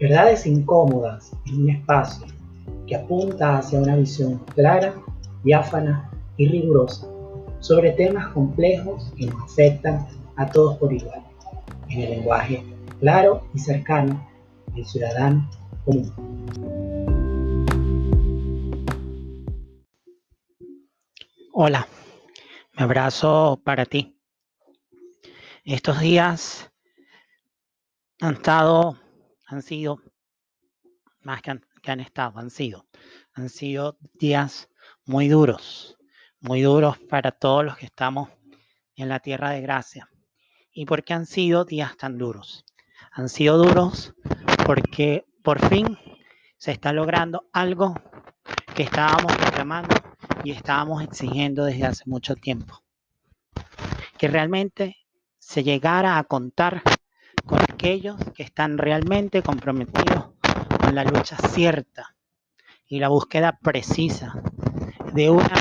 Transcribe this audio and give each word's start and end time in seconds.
Verdades 0.00 0.46
incómodas 0.46 1.32
en 1.46 1.62
un 1.62 1.70
espacio 1.70 2.26
que 2.86 2.96
apunta 2.96 3.58
hacia 3.58 3.80
una 3.80 3.96
visión 3.96 4.38
clara, 4.54 4.94
diáfana 5.44 6.10
y 6.36 6.48
rigurosa 6.48 7.06
sobre 7.60 7.92
temas 7.92 8.28
complejos 8.28 9.12
que 9.16 9.26
nos 9.26 9.42
afectan 9.44 10.06
a 10.36 10.46
todos 10.46 10.76
por 10.78 10.92
igual, 10.92 11.22
en 11.88 12.00
el 12.00 12.10
lenguaje 12.10 12.64
claro 13.00 13.46
y 13.54 13.58
cercano 13.58 14.28
del 14.74 14.84
ciudadano 14.84 15.48
común. 15.84 16.12
Hola, 21.52 21.86
me 22.76 22.82
abrazo 22.82 23.60
para 23.64 23.86
ti. 23.86 24.18
Estos 25.64 26.00
días 26.00 26.70
han 28.20 28.34
estado, 28.34 28.98
han 29.54 29.62
sido, 29.62 30.02
más 31.22 31.40
que 31.40 31.52
han, 31.90 32.00
estado, 32.00 32.38
han 32.38 32.50
sido, 32.50 32.86
han 33.34 33.48
sido 33.48 33.96
días 34.14 34.68
muy 35.06 35.28
duros, 35.28 35.96
muy 36.40 36.62
duros 36.62 36.98
para 36.98 37.30
todos 37.30 37.64
los 37.64 37.76
que 37.76 37.86
estamos 37.86 38.30
en 38.96 39.08
la 39.08 39.20
tierra 39.20 39.50
de 39.50 39.60
gracia. 39.60 40.10
¿Y 40.72 40.86
por 40.86 41.04
qué 41.04 41.14
han 41.14 41.26
sido 41.26 41.64
días 41.64 41.96
tan 41.96 42.18
duros? 42.18 42.64
Han 43.12 43.28
sido 43.28 43.58
duros 43.58 44.12
porque 44.66 45.24
por 45.44 45.64
fin 45.68 45.96
se 46.56 46.72
está 46.72 46.92
logrando 46.92 47.48
algo 47.52 47.94
que 48.74 48.82
estábamos 48.82 49.36
reclamando 49.36 49.94
y 50.42 50.50
estábamos 50.50 51.00
exigiendo 51.04 51.64
desde 51.64 51.86
hace 51.86 52.02
mucho 52.06 52.34
tiempo. 52.34 52.82
Que 54.18 54.26
realmente 54.26 54.96
se 55.38 55.62
llegara 55.62 56.18
a 56.18 56.24
contar 56.24 56.82
con 57.46 57.60
aquellos 57.60 58.16
que 58.34 58.42
están 58.42 58.78
realmente 58.78 59.42
comprometidos 59.42 60.30
con 60.80 60.94
la 60.94 61.04
lucha 61.04 61.36
cierta 61.48 62.16
y 62.86 62.98
la 62.98 63.08
búsqueda 63.08 63.58
precisa 63.62 64.34
de 65.12 65.30
una 65.30 65.54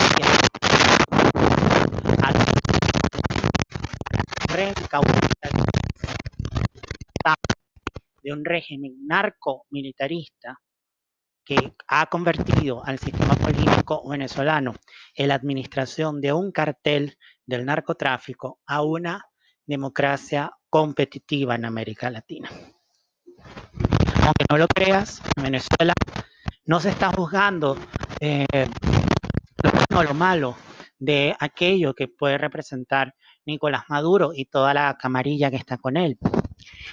de 8.23 8.31
un 8.31 8.45
régimen 8.45 9.06
narco-militarista 9.06 10.59
que 11.44 11.73
ha 11.88 12.06
convertido 12.06 12.86
al 12.86 12.98
sistema 12.98 13.36
político 13.36 14.08
venezolano 14.08 14.73
en 15.16 15.28
la 15.28 15.36
administración 15.36 16.22
de 16.22 16.31
un 16.31 16.52
cartel 16.52 17.17
del 17.45 17.66
narcotráfico 17.66 18.61
a 18.66 18.81
una 18.81 19.26
democracia 19.66 20.52
competitiva 20.73 21.53
en 21.53 21.66
América 21.66 22.09
Latina. 22.09 22.49
Aunque 24.23 24.45
no 24.49 24.57
lo 24.57 24.67
creas, 24.67 25.21
en 25.38 25.43
Venezuela 25.43 25.93
no 26.65 26.80
se 26.80 26.89
está 26.89 27.11
juzgando 27.13 27.77
eh, 28.19 28.47
lo 29.61 29.69
bueno 29.69 29.99
o 29.99 30.03
lo 30.03 30.15
malo 30.15 30.57
de 30.97 31.35
aquello 31.39 31.93
que 31.93 32.07
puede 32.07 32.39
representar 32.39 33.13
Nicolás 33.45 33.83
Maduro 33.88 34.31
y 34.33 34.45
toda 34.45 34.73
la 34.73 34.97
camarilla 34.97 35.52
que 35.52 35.57
está 35.57 35.77
con 35.77 35.95
él. 35.95 36.17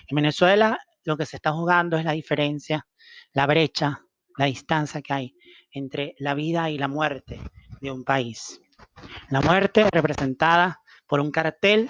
En 0.09 0.15
Venezuela 0.15 0.79
lo 1.05 1.17
que 1.17 1.25
se 1.25 1.37
está 1.37 1.53
jugando 1.53 1.97
es 1.97 2.05
la 2.05 2.13
diferencia, 2.13 2.87
la 3.33 3.47
brecha 3.47 4.03
la 4.37 4.45
distancia 4.45 5.01
que 5.01 5.13
hay 5.15 5.37
entre 5.73 6.15
la 6.19 6.35
vida 6.35 6.69
y 6.69 6.77
la 6.77 6.89
muerte 6.89 7.41
de 7.81 7.91
un 7.91 8.05
país. 8.05 8.61
La 9.31 9.41
muerte 9.41 9.89
representada 9.91 10.83
por 11.07 11.21
un 11.21 11.31
cartel 11.31 11.89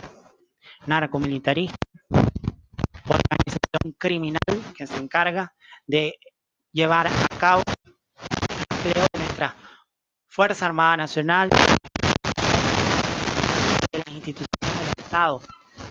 narcomilitarista, 0.86 1.76
organización 3.04 3.94
criminal 3.98 4.40
que 4.76 4.86
se 4.86 4.96
encarga 4.96 5.52
de 5.86 6.18
llevar 6.72 7.06
a 7.06 7.28
cabo 7.38 7.62
de 8.84 9.18
nuestra 9.18 9.54
Fuerza 10.28 10.66
Armada 10.66 10.96
Nacional, 10.96 11.50
de 13.90 13.98
las 13.98 14.08
instituciones 14.08 14.78
del 14.78 15.04
Estado, 15.04 15.42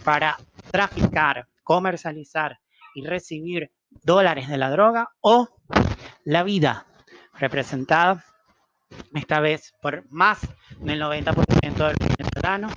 para 0.03 0.37
traficar, 0.71 1.47
comercializar 1.63 2.59
y 2.95 3.05
recibir 3.05 3.71
dólares 4.03 4.47
de 4.47 4.57
la 4.57 4.69
droga 4.69 5.09
o 5.21 5.49
la 6.23 6.43
vida 6.43 6.85
representada 7.33 8.23
esta 9.13 9.39
vez 9.39 9.73
por 9.81 10.03
más 10.11 10.39
del 10.79 11.01
90% 11.01 11.73
de 11.75 11.93
los 11.93 12.17
venezolanos. 12.17 12.73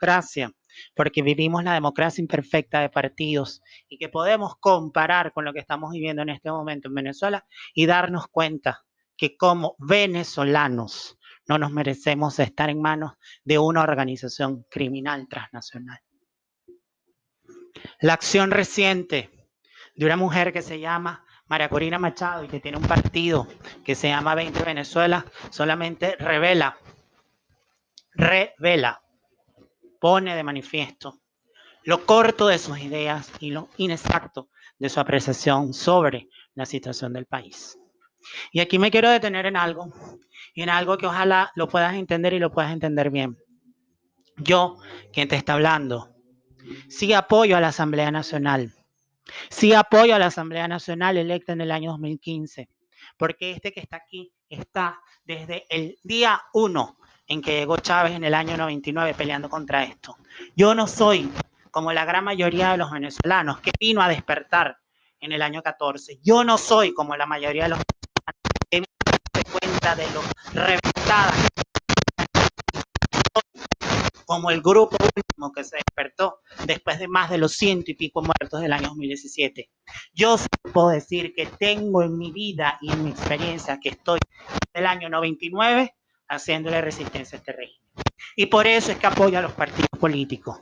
Democracia, 0.00 0.50
porque 0.94 1.22
vivimos 1.22 1.62
la 1.62 1.74
democracia 1.74 2.22
imperfecta 2.22 2.80
de 2.80 2.88
partidos 2.88 3.60
y 3.86 3.98
que 3.98 4.08
podemos 4.08 4.54
comparar 4.58 5.32
con 5.34 5.44
lo 5.44 5.52
que 5.52 5.60
estamos 5.60 5.90
viviendo 5.92 6.22
en 6.22 6.30
este 6.30 6.50
momento 6.50 6.88
en 6.88 6.94
Venezuela 6.94 7.44
y 7.74 7.84
darnos 7.84 8.28
cuenta 8.28 8.82
que 9.14 9.36
como 9.36 9.76
venezolanos 9.78 11.18
no 11.46 11.58
nos 11.58 11.70
merecemos 11.70 12.38
estar 12.38 12.70
en 12.70 12.80
manos 12.80 13.12
de 13.44 13.58
una 13.58 13.82
organización 13.82 14.64
criminal 14.70 15.28
transnacional. 15.28 16.00
La 18.00 18.14
acción 18.14 18.50
reciente 18.50 19.30
de 19.96 20.06
una 20.06 20.16
mujer 20.16 20.50
que 20.50 20.62
se 20.62 20.80
llama 20.80 21.26
María 21.46 21.68
Corina 21.68 21.98
Machado 21.98 22.44
y 22.44 22.48
que 22.48 22.60
tiene 22.60 22.78
un 22.78 22.86
partido 22.86 23.46
que 23.84 23.94
se 23.94 24.08
llama 24.08 24.34
20 24.34 24.62
Venezuela, 24.62 25.26
solamente 25.50 26.16
revela, 26.16 26.78
revela, 28.14 29.02
pone 30.00 30.34
de 30.34 30.42
manifiesto 30.42 31.20
lo 31.84 32.04
corto 32.04 32.48
de 32.48 32.58
sus 32.58 32.78
ideas 32.78 33.32
y 33.40 33.50
lo 33.50 33.68
inexacto 33.76 34.50
de 34.78 34.88
su 34.88 35.00
apreciación 35.00 35.72
sobre 35.72 36.28
la 36.54 36.66
situación 36.66 37.12
del 37.12 37.26
país. 37.26 37.78
Y 38.52 38.60
aquí 38.60 38.78
me 38.78 38.90
quiero 38.90 39.08
detener 39.08 39.46
en 39.46 39.56
algo, 39.56 39.92
en 40.54 40.68
algo 40.68 40.98
que 40.98 41.06
ojalá 41.06 41.52
lo 41.54 41.68
puedas 41.68 41.94
entender 41.94 42.34
y 42.34 42.38
lo 42.38 42.52
puedas 42.52 42.72
entender 42.72 43.10
bien. 43.10 43.38
Yo, 44.36 44.76
quien 45.12 45.28
te 45.28 45.36
está 45.36 45.54
hablando, 45.54 46.14
sí 46.88 47.14
apoyo 47.14 47.56
a 47.56 47.60
la 47.60 47.68
Asamblea 47.68 48.10
Nacional, 48.10 48.74
Sí 49.48 49.72
apoyo 49.72 50.14
a 50.14 50.18
la 50.18 50.26
Asamblea 50.26 50.68
Nacional 50.68 51.16
electa 51.16 51.52
en 51.52 51.60
el 51.60 51.70
año 51.70 51.92
2015, 51.92 52.68
porque 53.16 53.52
este 53.52 53.72
que 53.72 53.80
está 53.80 53.96
aquí 53.96 54.32
está 54.48 55.00
desde 55.24 55.66
el 55.68 55.98
día 56.02 56.42
uno 56.52 56.98
en 57.30 57.42
que 57.42 57.52
llegó 57.52 57.76
Chávez 57.76 58.12
en 58.12 58.24
el 58.24 58.34
año 58.34 58.56
99 58.56 59.14
peleando 59.14 59.48
contra 59.48 59.84
esto. 59.84 60.18
Yo 60.56 60.74
no 60.74 60.88
soy 60.88 61.30
como 61.70 61.92
la 61.92 62.04
gran 62.04 62.24
mayoría 62.24 62.72
de 62.72 62.76
los 62.76 62.90
venezolanos 62.90 63.60
que 63.60 63.70
vino 63.78 64.02
a 64.02 64.08
despertar 64.08 64.78
en 65.20 65.30
el 65.30 65.40
año 65.40 65.62
14. 65.62 66.18
Yo 66.24 66.42
no 66.42 66.58
soy 66.58 66.92
como 66.92 67.16
la 67.16 67.26
mayoría 67.26 67.64
de 67.64 67.68
los 67.68 67.78
venezolanos 67.78 68.58
que 68.68 68.82
se 69.36 69.44
cuenta 69.44 69.94
de 69.94 70.10
lo 70.10 70.22
reventada 70.52 71.32
como 74.26 74.50
el 74.50 74.60
grupo 74.60 74.96
último 75.00 75.52
que 75.52 75.62
se 75.62 75.76
despertó 75.76 76.40
después 76.66 76.98
de 76.98 77.06
más 77.06 77.30
de 77.30 77.38
los 77.38 77.52
ciento 77.52 77.92
y 77.92 77.94
pico 77.94 78.22
muertos 78.22 78.60
del 78.60 78.72
año 78.72 78.88
2017. 78.88 79.70
Yo 80.12 80.34
puedo 80.72 80.88
decir 80.88 81.32
que 81.32 81.46
tengo 81.46 82.02
en 82.02 82.18
mi 82.18 82.32
vida 82.32 82.76
y 82.80 82.90
en 82.90 83.04
mi 83.04 83.10
experiencia 83.10 83.78
que 83.78 83.90
estoy 83.90 84.18
del 84.74 84.86
año 84.86 85.08
99 85.08 85.94
haciéndole 86.30 86.80
resistencia 86.80 87.36
a 87.36 87.40
este 87.40 87.52
régimen. 87.52 87.90
Y 88.36 88.46
por 88.46 88.66
eso 88.66 88.92
es 88.92 88.98
que 88.98 89.06
apoyo 89.06 89.38
a 89.38 89.42
los 89.42 89.52
partidos 89.52 89.90
políticos, 89.98 90.60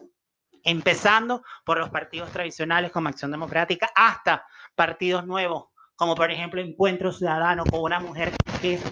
empezando 0.64 1.42
por 1.64 1.78
los 1.78 1.90
partidos 1.90 2.30
tradicionales 2.30 2.90
como 2.90 3.08
Acción 3.08 3.30
Democrática 3.30 3.90
hasta 3.94 4.46
partidos 4.74 5.26
nuevos, 5.26 5.66
como 5.94 6.14
por 6.14 6.30
ejemplo 6.30 6.60
Encuentro 6.60 7.12
Ciudadano 7.12 7.64
con 7.64 7.80
una 7.80 8.00
mujer 8.00 8.32
que 8.60 8.74
es 8.74 8.82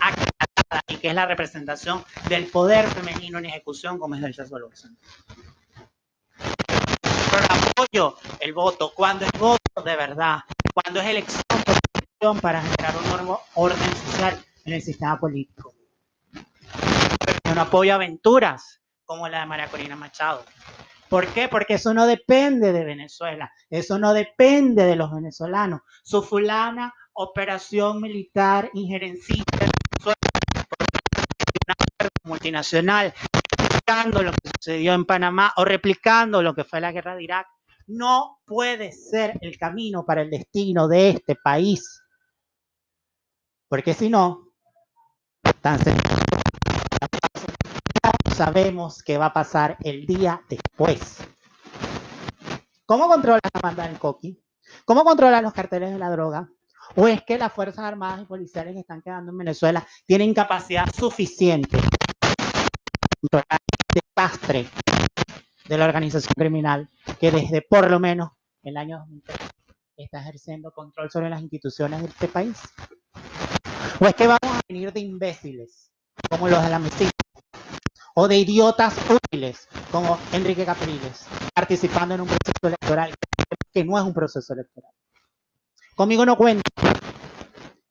y 0.89 0.97
que 0.97 1.09
es 1.09 1.15
la 1.15 1.27
representación 1.27 2.05
del 2.29 2.47
poder 2.47 2.87
femenino 2.89 3.39
en 3.39 3.47
ejecución, 3.47 3.99
como 3.99 4.17
es 4.17 4.23
el 4.23 4.35
Chas 4.35 4.51
Pero 4.51 4.69
apoyo 7.49 8.17
el 8.41 8.53
voto 8.53 8.93
cuando 8.95 9.25
es 9.25 9.33
voto 9.39 9.83
de 9.85 9.97
verdad, 9.97 10.41
cuando 10.75 11.01
es 11.01 11.07
elección 11.07 12.41
para 12.41 12.61
generar 12.61 12.97
un 12.97 13.09
nuevo 13.11 13.41
orden 13.55 13.97
social 14.07 14.45
en 14.65 14.73
el 14.75 14.83
sistema 14.83 15.19
político. 15.19 15.76
No 17.55 17.61
apoyo 17.63 17.95
aventuras 17.95 18.83
como 19.05 19.29
la 19.29 19.41
de 19.41 19.47
María 19.47 19.69
Corina 19.69 19.97
Machado. 19.97 20.45
¿Por 21.09 21.27
qué? 21.29 21.49
Porque 21.49 21.75
eso 21.75 21.95
no 21.95 22.07
depende 22.07 22.73
de 22.73 22.85
Venezuela, 22.85 23.53
eso 23.71 23.99
no 23.99 24.13
depende 24.13 24.85
de 24.85 24.97
los 24.97 25.13
venezolanos. 25.13 25.81
Su 26.03 26.23
fulana 26.23 26.93
operación 27.13 28.01
militar 28.01 28.71
injerencista 28.75 29.67
multinacional, 32.25 33.15
replicando 33.57 34.23
lo 34.23 34.33
que 34.33 34.51
sucedió 34.57 34.95
en 34.95 35.05
Panamá 35.05 35.53
o 35.57 35.65
replicando 35.65 36.43
lo 36.43 36.55
que 36.55 36.65
fue 36.65 36.81
la 36.81 36.93
guerra 36.93 37.15
de 37.15 37.23
Irak, 37.23 37.47
no 37.87 38.41
puede 38.45 38.91
ser 38.93 39.39
el 39.41 39.57
camino 39.59 40.05
para 40.05 40.23
el 40.23 40.31
destino 40.31 40.89
de 40.89 41.11
este 41.11 41.37
país. 41.37 42.03
Porque 43.69 43.95
si 43.95 44.11
no, 44.11 44.53
tan 45.61 45.79
sabemos 48.37 49.03
qué 49.03 49.17
va 49.17 49.27
a 49.27 49.33
pasar 49.33 49.79
el 49.83 50.05
día 50.05 50.43
después. 50.51 51.17
¿Cómo 52.85 53.09
controla 53.09 53.41
la 53.43 53.61
banda 53.63 53.89
del 53.89 53.99
coqui? 53.99 54.39
¿Cómo 54.85 55.05
controla 55.05 55.41
los 55.41 55.55
carteles 55.55 55.91
de 55.91 55.99
la 55.99 56.11
droga? 56.11 56.47
¿O 56.97 57.09
es 57.09 57.23
que 57.23 57.39
las 57.39 57.51
Fuerzas 57.51 57.79
Armadas 57.79 58.21
y 58.21 58.27
policiales 58.27 58.75
que 58.75 58.81
están 58.81 59.01
quedando 59.01 59.33
en 59.33 59.39
Venezuela 59.39 59.87
tienen 60.05 60.35
capacidad 60.35 60.85
suficiente 60.95 61.79
para 62.21 62.35
controlar 63.23 63.61
el 63.95 64.03
desastre 64.15 64.67
de 65.67 65.79
la 65.79 65.87
organización 65.87 66.35
criminal 66.37 66.91
que 67.19 67.31
desde 67.31 67.63
por 67.63 67.91
lo 67.91 67.99
menos 67.99 68.33
el 68.63 68.77
año 68.77 68.99
2003 68.99 69.39
está 69.97 70.21
ejerciendo 70.21 70.73
control 70.73 71.11
sobre 71.11 71.31
las 71.31 71.41
instituciones 71.41 72.03
de 72.03 72.09
este 72.09 72.29
país? 72.29 72.59
¿O 73.99 74.07
es 74.07 74.15
que 74.15 74.27
vamos 74.27 74.43
a 74.43 74.61
venir 74.69 74.93
de 74.93 75.01
imbéciles 75.01 75.91
como 76.29 76.51
los 76.51 76.63
de 76.63 76.69
la 76.69 76.79
mesita? 76.79 77.16
¿O 78.19 78.29
de 78.29 78.39
idiotas 78.39 78.97
útiles 79.11 79.69
como 79.93 80.19
Enrique 80.33 80.65
Capriles 80.65 81.27
participando 81.53 82.15
en 82.15 82.23
un 82.23 82.27
proceso 82.27 82.67
electoral 82.67 83.15
que 83.71 83.85
no 83.85 83.99
es 83.99 84.05
un 84.05 84.15
proceso 84.15 84.55
electoral? 84.55 84.91
Conmigo 85.95 86.25
no 86.25 86.35
cuenten. 86.35 86.63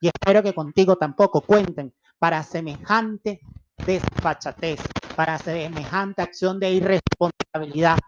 Y 0.01 0.07
espero 0.07 0.41
que 0.41 0.55
contigo 0.55 0.95
tampoco 0.95 1.41
cuenten 1.41 1.93
para 2.17 2.41
semejante 2.41 3.39
desfachatez, 3.85 4.79
para 5.15 5.37
semejante 5.37 6.23
acción 6.23 6.59
de 6.59 6.71
irresponsabilidad 6.71 7.99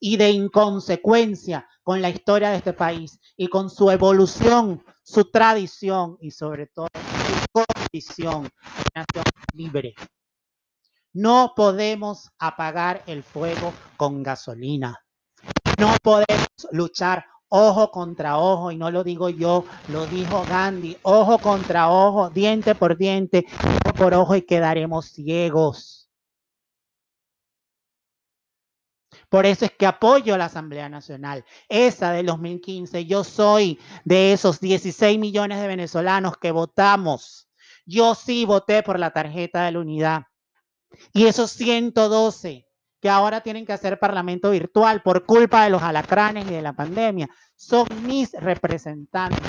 y 0.00 0.16
de 0.16 0.30
inconsecuencia 0.30 1.68
con 1.82 2.00
la 2.00 2.08
historia 2.08 2.48
de 2.48 2.56
este 2.56 2.72
país 2.72 3.20
y 3.36 3.48
con 3.48 3.68
su 3.68 3.90
evolución, 3.90 4.82
su 5.02 5.30
tradición 5.30 6.16
y 6.22 6.30
sobre 6.30 6.68
todo 6.68 6.88
su 6.94 7.62
condición 7.62 8.44
de 8.44 8.90
nación 8.94 9.24
libre. 9.52 9.94
No 11.12 11.52
podemos 11.56 12.30
apagar 12.38 13.02
el 13.06 13.22
fuego 13.22 13.72
con 13.96 14.22
gasolina. 14.22 15.04
No 15.78 15.96
podemos 16.02 16.48
luchar 16.72 17.24
ojo 17.48 17.90
contra 17.90 18.38
ojo, 18.38 18.70
y 18.70 18.76
no 18.76 18.90
lo 18.90 19.04
digo 19.04 19.30
yo, 19.30 19.64
lo 19.88 20.06
dijo 20.06 20.44
Gandhi, 20.48 20.96
ojo 21.02 21.38
contra 21.38 21.90
ojo, 21.90 22.30
diente 22.30 22.74
por 22.74 22.96
diente, 22.96 23.46
ojo 23.86 23.94
por 23.94 24.14
ojo 24.14 24.36
y 24.36 24.42
quedaremos 24.42 25.06
ciegos. 25.06 25.98
Por 29.28 29.44
eso 29.44 29.66
es 29.66 29.72
que 29.72 29.86
apoyo 29.86 30.34
a 30.34 30.38
la 30.38 30.46
Asamblea 30.46 30.88
Nacional, 30.88 31.44
esa 31.68 32.12
del 32.12 32.26
2015. 32.26 33.04
Yo 33.04 33.24
soy 33.24 33.78
de 34.04 34.32
esos 34.32 34.58
16 34.58 35.18
millones 35.18 35.60
de 35.60 35.66
venezolanos 35.66 36.38
que 36.38 36.50
votamos. 36.50 37.46
Yo 37.84 38.14
sí 38.14 38.46
voté 38.46 38.82
por 38.82 38.98
la 38.98 39.10
tarjeta 39.10 39.64
de 39.64 39.72
la 39.72 39.80
unidad. 39.80 40.22
Y 41.12 41.26
esos 41.26 41.52
112 41.52 42.68
que 43.00 43.08
ahora 43.08 43.40
tienen 43.40 43.64
que 43.64 43.72
hacer 43.72 43.98
parlamento 43.98 44.50
virtual 44.50 45.02
por 45.02 45.24
culpa 45.24 45.64
de 45.64 45.70
los 45.70 45.82
alacranes 45.82 46.46
y 46.46 46.54
de 46.54 46.62
la 46.62 46.72
pandemia, 46.72 47.28
son 47.54 47.86
mis 48.02 48.32
representantes, 48.32 49.40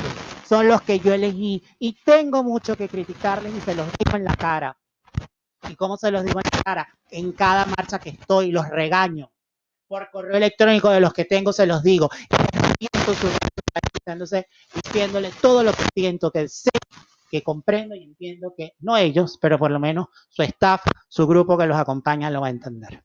son 0.47 0.68
los 0.68 0.81
que 0.81 1.00
yo 1.00 1.13
elegí 1.13 1.63
y 1.80 1.94
tengo 2.03 2.44
mucho 2.44 2.75
que 2.75 2.88
criticarles 2.88 3.56
y 3.56 3.62
se 3.62 3.75
los 3.75 3.88
digo 3.97 4.18
en 4.18 4.24
la 4.24 4.36
cara. 4.36 4.77
¿Y 5.68 5.75
cómo 5.75 5.97
se 5.97 6.12
los 6.12 6.24
digo 6.24 6.39
en 6.39 6.50
la 6.53 6.63
cara? 6.63 6.88
En 7.09 7.31
cada 7.33 7.65
marcha 7.65 8.00
que 8.00 8.09
estoy, 8.09 8.51
los 8.51 8.68
regaño. 8.69 9.31
Por 9.88 10.09
correo 10.12 10.38
electrónico 10.38 10.89
de 10.89 11.00
los 11.00 11.13
que 11.13 11.25
tengo 11.25 11.51
se 11.51 11.65
los 11.65 11.83
digo. 11.83 12.09
Y 12.80 12.88
diciéndole 14.75 15.31
todo 15.42 15.63
lo 15.63 15.74
que 15.74 15.83
siento, 15.94 16.31
que 16.31 16.47
sé, 16.47 16.69
que 17.29 17.43
comprendo 17.43 17.95
y 17.95 18.03
entiendo 18.03 18.53
que 18.57 18.73
no 18.79 18.97
ellos, 18.97 19.37
pero 19.41 19.57
por 19.57 19.71
lo 19.71 19.79
menos 19.79 20.07
su 20.29 20.43
staff, 20.43 20.81
su 21.07 21.27
grupo 21.27 21.57
que 21.57 21.65
los 21.65 21.77
acompaña 21.77 22.29
lo 22.29 22.41
va 22.41 22.47
a 22.47 22.51
entender. 22.51 23.03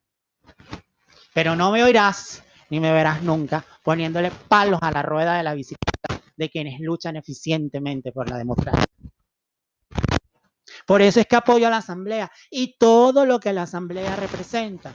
Pero 1.33 1.57
no 1.57 1.71
me 1.71 1.83
oirás 1.83 2.43
ni 2.71 2.81
me 2.81 2.93
verás 2.93 3.23
nunca 3.23 3.65
poniéndole 3.83 4.31
palos 4.49 4.81
a 4.83 4.91
la 4.91 5.03
rueda 5.03 5.37
de 5.37 5.43
la 5.43 5.55
bicicleta 5.55 6.23
de 6.37 6.51
quienes 6.51 6.81
luchan 6.81 7.17
eficientemente 7.17 8.13
por 8.13 8.29
la 8.29 8.39
democracia. 8.39 8.85
Por 10.87 11.01
eso 11.01 11.21
es 11.21 11.27
que 11.27 11.37
apoyo 11.37 11.67
a 11.67 11.71
la 11.71 11.79
Asamblea 11.79 12.31
y 12.51 12.77
todo 12.79 13.25
lo 13.25 13.41
que 13.41 13.53
la 13.53 13.63
Asamblea 13.63 14.17
representa. 14.17 14.93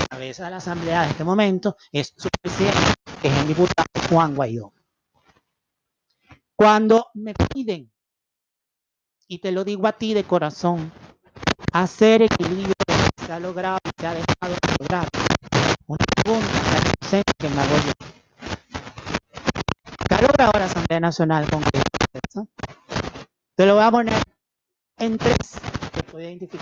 La 0.00 0.06
cabeza 0.08 0.44
de 0.44 0.50
la 0.50 0.56
Asamblea 0.56 1.02
de 1.02 1.10
este 1.10 1.24
momento 1.24 1.76
es 1.92 2.12
su 2.16 2.28
presidente, 2.40 2.94
que 3.20 3.28
es 3.28 3.38
el 3.38 3.48
diputado 3.48 3.88
Juan 4.08 4.34
Guaidó. 4.34 4.72
Cuando 6.56 7.08
me 7.14 7.34
piden, 7.34 7.90
y 9.32 9.38
te 9.38 9.50
lo 9.50 9.64
digo 9.64 9.86
a 9.86 9.92
ti 9.92 10.12
de 10.12 10.24
corazón, 10.24 10.92
hacer 11.72 12.20
equilibrio 12.20 12.74
se 13.24 13.32
ha 13.32 13.40
logrado 13.40 13.78
y 13.82 13.90
se 13.98 14.06
ha 14.06 14.12
dejado 14.12 14.52
de 14.52 14.76
lograr. 14.78 15.08
Una 15.86 16.04
pregunta 16.22 16.48
que 17.38 17.48
me 17.48 17.60
hago 17.62 17.76
yo. 17.86 17.92
¿Qué 20.06 20.22
logra 20.22 20.44
ahora 20.44 20.66
Asamblea 20.66 21.00
Nacional 21.00 21.48
con 21.48 21.62
Te 23.54 23.64
lo 23.64 23.76
voy 23.76 23.84
a 23.84 23.90
poner 23.90 24.22
en 24.98 25.16
tres 25.16 25.38
que. 26.10 26.58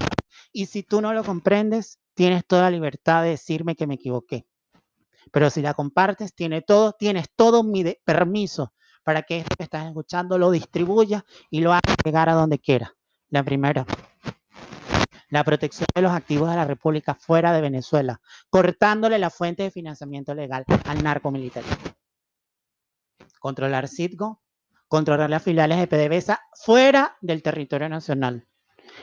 Y 0.52 0.66
si 0.66 0.84
tú 0.84 1.00
no 1.00 1.12
lo 1.12 1.24
comprendes, 1.24 1.98
tienes 2.14 2.46
toda 2.46 2.62
la 2.62 2.70
libertad 2.70 3.24
de 3.24 3.30
decirme 3.30 3.74
que 3.74 3.88
me 3.88 3.94
equivoqué. 3.94 4.46
Pero 5.32 5.50
si 5.50 5.60
la 5.60 5.74
compartes, 5.74 6.36
tiene 6.36 6.62
todo, 6.62 6.92
tienes 6.92 7.26
todo 7.34 7.64
mi 7.64 7.82
permiso 8.04 8.72
para 9.02 9.22
que 9.22 9.38
esto 9.38 9.56
que 9.56 9.64
estás 9.64 9.86
escuchando 9.86 10.38
lo 10.38 10.50
distribuya 10.50 11.24
y 11.50 11.60
lo 11.60 11.72
haga 11.72 11.94
llegar 12.04 12.28
a 12.28 12.34
donde 12.34 12.58
quiera. 12.58 12.94
La 13.28 13.42
primera, 13.42 13.86
la 15.30 15.44
protección 15.44 15.86
de 15.94 16.02
los 16.02 16.12
activos 16.12 16.50
de 16.50 16.56
la 16.56 16.64
República 16.64 17.14
fuera 17.14 17.52
de 17.52 17.60
Venezuela, 17.60 18.20
cortándole 18.50 19.18
la 19.18 19.30
fuente 19.30 19.62
de 19.62 19.70
financiamiento 19.70 20.34
legal 20.34 20.64
al 20.84 21.02
narcomilitarismo. 21.02 21.76
Controlar 23.38 23.88
Citgo, 23.88 24.42
controlar 24.88 25.30
las 25.30 25.42
filiales 25.42 25.78
de 25.78 25.86
PDVSA 25.86 26.40
fuera 26.52 27.16
del 27.20 27.42
territorio 27.42 27.88
nacional. 27.88 28.46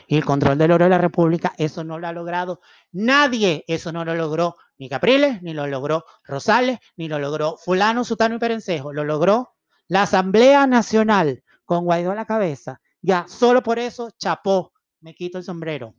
Y 0.06 0.18
el 0.18 0.26
control 0.26 0.58
del 0.58 0.72
oro 0.72 0.84
de 0.84 0.90
la 0.90 0.98
República, 0.98 1.54
eso 1.58 1.86
no 1.86 1.98
lo 1.98 2.08
ha 2.08 2.12
logrado 2.12 2.60
nadie. 2.92 3.64
Eso 3.68 3.94
no 3.94 4.04
lo 4.04 4.14
logró 4.16 4.58
ni 4.78 4.90
Capriles, 4.90 5.42
ni 5.42 5.54
lo 5.54 5.66
logró 5.66 6.04
Rosales, 6.26 6.80
ni 6.98 7.08
lo 7.08 7.20
logró 7.20 7.56
Fulano, 7.58 8.04
Sutano 8.04 8.36
y 8.36 8.40
Perencejo. 8.40 8.92
Lo 8.92 9.06
logró 9.06 9.56
la 9.88 10.04
Asamblea 10.04 10.68
Nacional 10.68 11.44
con 11.66 11.86
Guaidó 11.86 12.12
a 12.12 12.16
la 12.16 12.26
cabeza. 12.26 12.82
Ya, 13.02 13.26
solo 13.28 13.64
por 13.64 13.80
eso, 13.80 14.12
chapó, 14.18 14.74
me 15.02 15.14
quito 15.14 15.38
el 15.38 15.44
sombrero. 15.44 15.96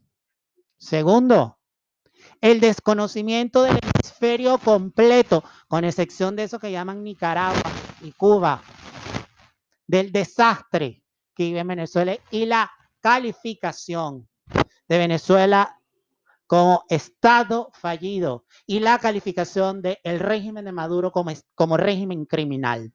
Segundo, 0.77 1.59
el 2.41 2.59
desconocimiento 2.59 3.63
del 3.63 3.79
hemisferio 3.81 4.57
completo, 4.57 5.43
con 5.67 5.85
excepción 5.85 6.35
de 6.35 6.43
eso 6.43 6.59
que 6.59 6.71
llaman 6.71 7.03
Nicaragua 7.03 7.61
y 8.01 8.11
Cuba, 8.11 8.61
del 9.87 10.11
desastre 10.11 11.03
que 11.33 11.45
vive 11.45 11.63
Venezuela 11.63 12.17
y 12.31 12.45
la 12.45 12.71
calificación 13.01 14.27
de 14.87 14.97
Venezuela 14.97 15.79
como 16.47 16.83
Estado 16.89 17.71
fallido 17.73 18.45
y 18.65 18.79
la 18.79 18.99
calificación 18.99 19.81
del 19.81 20.19
régimen 20.19 20.65
de 20.65 20.71
Maduro 20.71 21.11
como, 21.11 21.31
como 21.55 21.77
régimen 21.77 22.25
criminal 22.25 22.91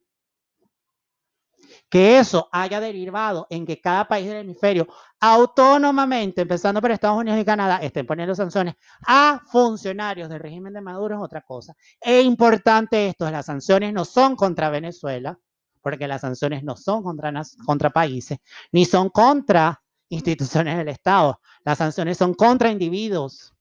que 1.88 2.19
eso 2.19 2.49
haya 2.50 2.81
derivado 2.81 3.47
en 3.50 3.64
que 3.64 3.81
cada 3.81 4.07
país 4.07 4.26
del 4.26 4.38
hemisferio 4.38 4.88
autónomamente, 5.21 6.43
empezando 6.43 6.81
por 6.81 6.91
Estados 6.91 7.19
Unidos 7.19 7.41
y 7.41 7.45
Canadá, 7.45 7.79
estén 7.79 8.07
poniendo 8.07 8.35
sanciones 8.35 8.75
a 9.07 9.41
funcionarios 9.47 10.29
del 10.29 10.41
régimen 10.41 10.73
de 10.73 10.81
Maduro 10.81 11.17
es 11.17 11.23
otra 11.23 11.43
cosa. 11.43 11.75
Es 12.00 12.25
importante 12.25 13.09
esto, 13.09 13.31
las 13.31 13.47
sanciones 13.47 13.93
no 13.93 14.05
son 14.05 14.37
contra 14.37 14.71
Venezuela, 14.71 15.38
porque 15.85 16.09
las 16.09 16.23
sanciones 16.23 16.64
no 16.64 16.76
son 16.76 17.03
contra, 17.03 17.33
contra 17.64 17.91
países, 17.91 18.38
ni 18.73 18.87
son 18.87 19.11
contra 19.11 19.83
instituciones 20.09 20.79
del 20.79 20.88
Estado. 20.88 21.41
Las 21.64 21.79
sanciones 21.79 22.17
son 22.17 22.35
contra 22.35 22.71
individuos. 22.71 23.53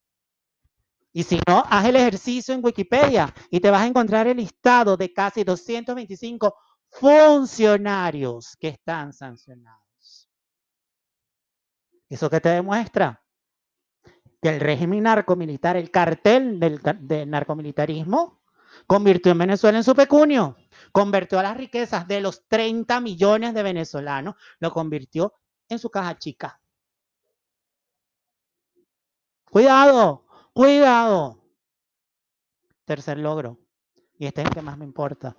Y 1.12 1.24
si 1.24 1.40
no, 1.48 1.64
haz 1.70 1.86
el 1.86 1.98
ejercicio 1.98 2.54
en 2.54 2.64
Wikipedia 2.64 3.34
y 3.52 3.60
te 3.60 3.70
vas 3.70 3.82
a 3.82 3.88
encontrar 3.88 4.26
el 4.28 4.38
listado 4.38 4.98
de 4.98 5.14
casi 5.14 5.44
225 5.44 6.56
funcionarios 6.94 8.56
que 8.58 8.70
están 8.70 9.14
sancionados. 9.14 10.30
¿Eso 12.08 12.30
qué 12.30 12.40
te 12.40 12.50
demuestra? 12.50 13.24
Que 14.42 14.50
el 14.50 14.60
régimen 14.60 15.04
narcomilitar, 15.04 15.76
el 15.76 15.90
cartel 15.90 16.60
del, 16.60 17.30
narcomilitarismo, 17.30 18.42
convirtió 18.86 19.32
en 19.32 19.40
Venezuela 19.40 19.78
en 19.78 19.84
su 19.84 19.96
pecunio, 19.96 20.58
convirtió 20.92 21.40
a 21.40 21.44
las 21.44 21.58
riquezas 21.58 22.08
de 22.08 22.22
los 22.22 22.48
30 22.48 23.00
millones 23.00 23.54
de 23.54 23.64
venezolanos, 23.64 24.36
lo 24.60 24.72
convirtió 24.72 25.34
en 25.70 25.80
su 25.80 25.90
caja 25.90 26.18
chica. 26.18 26.60
Cuidado, 29.50 30.26
cuidado. 30.54 31.40
Tercer 32.86 33.18
logro, 33.18 33.60
y 34.18 34.26
este 34.26 34.42
es 34.42 34.48
el 34.48 34.54
que 34.54 34.62
más 34.62 34.78
me 34.78 34.86
importa 34.86 35.36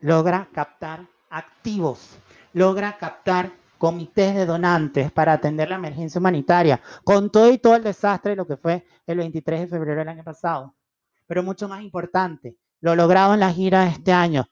logra 0.00 0.48
captar 0.52 1.06
activos, 1.30 2.18
logra 2.52 2.96
captar 2.96 3.52
comités 3.78 4.34
de 4.34 4.46
donantes 4.46 5.12
para 5.12 5.32
atender 5.32 5.70
la 5.70 5.76
emergencia 5.76 6.18
humanitaria, 6.18 6.80
con 7.04 7.30
todo 7.30 7.50
y 7.50 7.58
todo 7.58 7.76
el 7.76 7.84
desastre 7.84 8.30
de 8.30 8.36
lo 8.36 8.46
que 8.46 8.56
fue 8.56 8.84
el 9.06 9.18
23 9.18 9.60
de 9.60 9.66
febrero 9.68 10.00
del 10.00 10.08
año 10.08 10.24
pasado. 10.24 10.74
Pero 11.26 11.42
mucho 11.42 11.68
más 11.68 11.82
importante, 11.82 12.56
lo 12.80 12.96
logrado 12.96 13.34
en 13.34 13.40
la 13.40 13.52
gira 13.52 13.84
de 13.84 13.90
este 13.90 14.12
año, 14.12 14.48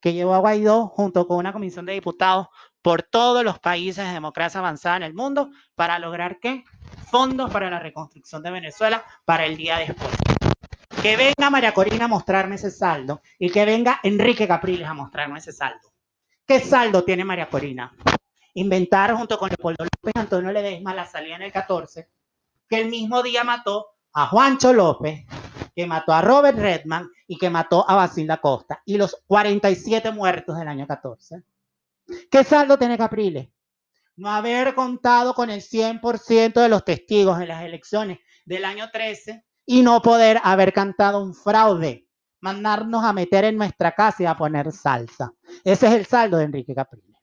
que 0.00 0.12
llevó 0.12 0.34
a 0.34 0.38
Guaidó 0.38 0.88
junto 0.88 1.26
con 1.26 1.38
una 1.38 1.52
comisión 1.52 1.86
de 1.86 1.92
diputados 1.92 2.48
por 2.82 3.02
todos 3.02 3.44
los 3.44 3.58
países 3.60 4.04
de 4.04 4.12
democracia 4.12 4.58
avanzada 4.58 4.96
en 4.96 5.04
el 5.04 5.14
mundo 5.14 5.50
para 5.74 5.98
lograr 5.98 6.38
qué? 6.40 6.64
Fondos 7.10 7.50
para 7.50 7.70
la 7.70 7.78
reconstrucción 7.78 8.42
de 8.42 8.50
Venezuela 8.50 9.04
para 9.24 9.46
el 9.46 9.56
día 9.56 9.78
después. 9.78 10.10
Que 11.02 11.16
venga 11.16 11.50
María 11.50 11.74
Corina 11.74 12.04
a 12.04 12.08
mostrarme 12.08 12.54
ese 12.54 12.70
saldo 12.70 13.22
y 13.36 13.50
que 13.50 13.64
venga 13.64 13.98
Enrique 14.04 14.46
Capriles 14.46 14.86
a 14.86 14.94
mostrarme 14.94 15.40
ese 15.40 15.50
saldo. 15.50 15.92
¿Qué 16.46 16.60
saldo 16.60 17.02
tiene 17.02 17.24
María 17.24 17.48
Corina? 17.48 17.92
Inventar 18.54 19.12
junto 19.12 19.36
con 19.36 19.48
Leopoldo 19.48 19.82
López 19.82 20.12
Antonio 20.14 20.52
Ledesma 20.52 20.94
la 20.94 21.04
salida 21.04 21.34
en 21.34 21.42
el 21.42 21.50
14, 21.50 22.08
que 22.68 22.80
el 22.80 22.88
mismo 22.88 23.20
día 23.24 23.42
mató 23.42 23.88
a 24.12 24.28
Juancho 24.28 24.72
López, 24.72 25.26
que 25.74 25.86
mató 25.88 26.12
a 26.12 26.22
Robert 26.22 26.56
Redman 26.56 27.10
y 27.26 27.36
que 27.36 27.50
mató 27.50 27.84
a 27.90 27.96
Basilda 27.96 28.36
Costa 28.36 28.80
y 28.84 28.96
los 28.96 29.24
47 29.26 30.12
muertos 30.12 30.56
del 30.56 30.68
año 30.68 30.86
14. 30.86 31.42
¿Qué 32.30 32.44
saldo 32.44 32.78
tiene 32.78 32.96
Capriles? 32.96 33.48
No 34.14 34.30
haber 34.30 34.76
contado 34.76 35.34
con 35.34 35.50
el 35.50 35.62
100% 35.62 36.52
de 36.52 36.68
los 36.68 36.84
testigos 36.84 37.40
en 37.40 37.48
las 37.48 37.64
elecciones 37.64 38.20
del 38.44 38.64
año 38.64 38.88
13 38.92 39.44
y 39.64 39.82
no 39.82 40.02
poder 40.02 40.40
haber 40.42 40.72
cantado 40.72 41.22
un 41.22 41.34
fraude, 41.34 42.08
mandarnos 42.40 43.04
a 43.04 43.12
meter 43.12 43.44
en 43.44 43.56
nuestra 43.56 43.92
casa 43.92 44.22
y 44.22 44.26
a 44.26 44.36
poner 44.36 44.72
salsa. 44.72 45.32
Ese 45.64 45.86
es 45.86 45.92
el 45.92 46.06
saldo 46.06 46.38
de 46.38 46.44
Enrique 46.44 46.74
Capriles. 46.74 47.16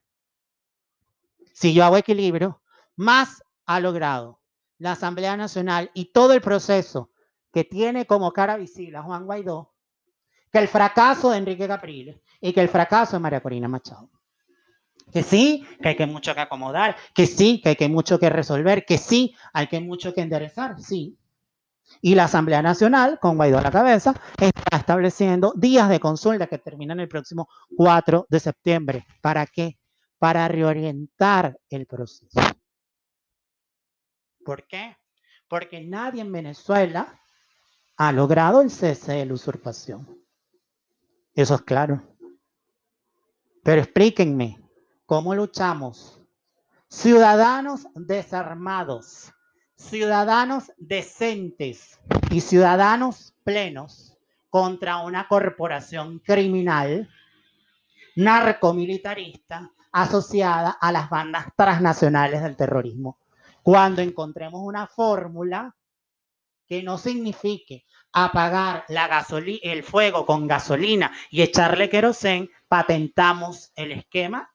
Si 1.52 1.74
yo 1.74 1.84
hago 1.84 1.96
equilibrio, 1.96 2.62
más 2.96 3.42
ha 3.66 3.80
logrado 3.80 4.40
la 4.78 4.92
Asamblea 4.92 5.36
Nacional 5.36 5.90
y 5.94 6.12
todo 6.12 6.32
el 6.32 6.40
proceso 6.40 7.10
que 7.52 7.64
tiene 7.64 8.06
como 8.06 8.32
cara 8.32 8.56
visible 8.56 8.96
a 8.96 9.02
Juan 9.02 9.26
Guaidó 9.26 9.74
que 10.50 10.58
el 10.58 10.68
fracaso 10.68 11.30
de 11.30 11.38
Enrique 11.38 11.68
Capriles 11.68 12.20
y 12.40 12.52
que 12.52 12.60
el 12.60 12.68
fracaso 12.68 13.16
de 13.16 13.20
María 13.20 13.40
Corina 13.40 13.68
Machado. 13.68 14.10
Que 15.12 15.22
sí, 15.22 15.66
que 15.82 15.88
hay 15.88 15.96
que 15.96 16.06
mucho 16.06 16.34
que 16.34 16.40
acomodar, 16.40 16.96
que 17.14 17.26
sí, 17.26 17.60
que 17.60 17.70
hay 17.70 17.76
que 17.76 17.88
mucho 17.88 18.18
que 18.18 18.30
resolver, 18.30 18.84
que 18.84 18.96
sí, 18.96 19.34
hay 19.52 19.66
que 19.66 19.80
mucho 19.80 20.14
que 20.14 20.20
enderezar, 20.20 20.80
sí. 20.80 21.18
Y 22.00 22.14
la 22.14 22.24
Asamblea 22.24 22.62
Nacional, 22.62 23.18
con 23.20 23.36
Guaidó 23.36 23.58
a 23.58 23.62
la 23.62 23.70
cabeza, 23.70 24.14
está 24.38 24.76
estableciendo 24.76 25.52
días 25.56 25.88
de 25.88 26.00
consulta 26.00 26.46
que 26.46 26.58
terminan 26.58 27.00
el 27.00 27.08
próximo 27.08 27.48
4 27.76 28.26
de 28.28 28.40
septiembre. 28.40 29.06
¿Para 29.20 29.46
qué? 29.46 29.78
Para 30.18 30.48
reorientar 30.48 31.58
el 31.68 31.86
proceso. 31.86 32.40
¿Por 34.44 34.66
qué? 34.66 34.96
Porque 35.48 35.80
nadie 35.80 36.22
en 36.22 36.32
Venezuela 36.32 37.20
ha 37.96 38.12
logrado 38.12 38.62
el 38.62 38.70
cese 38.70 39.12
de 39.12 39.26
la 39.26 39.34
usurpación. 39.34 40.20
Eso 41.34 41.54
es 41.54 41.62
claro. 41.62 42.02
Pero 43.62 43.82
explíquenme, 43.82 44.58
¿cómo 45.04 45.34
luchamos? 45.34 46.20
Ciudadanos 46.88 47.86
desarmados, 47.94 49.32
ciudadanos 49.80 50.72
decentes 50.76 51.98
y 52.30 52.42
ciudadanos 52.42 53.34
plenos 53.42 54.16
contra 54.50 54.98
una 54.98 55.26
corporación 55.26 56.18
criminal 56.18 57.08
narcomilitarista 58.14 59.70
asociada 59.90 60.70
a 60.70 60.92
las 60.92 61.08
bandas 61.08 61.46
transnacionales 61.56 62.42
del 62.42 62.56
terrorismo. 62.56 63.18
Cuando 63.62 64.02
encontremos 64.02 64.60
una 64.62 64.86
fórmula 64.86 65.74
que 66.66 66.82
no 66.82 66.98
signifique 66.98 67.84
apagar 68.12 68.84
la 68.88 69.26
el 69.62 69.82
fuego 69.82 70.26
con 70.26 70.46
gasolina 70.46 71.10
y 71.30 71.42
echarle 71.42 71.88
querosén, 71.88 72.50
patentamos 72.68 73.72
el 73.74 73.92
esquema 73.92 74.52